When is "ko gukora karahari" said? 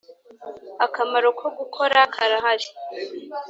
1.39-2.67